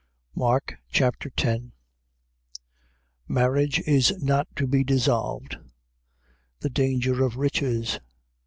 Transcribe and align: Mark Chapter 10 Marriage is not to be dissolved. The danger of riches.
Mark 0.33 0.79
Chapter 0.89 1.29
10 1.29 1.73
Marriage 3.27 3.79
is 3.81 4.11
not 4.19 4.47
to 4.55 4.65
be 4.65 4.83
dissolved. 4.83 5.57
The 6.61 6.71
danger 6.71 7.23
of 7.23 7.37
riches. 7.37 7.99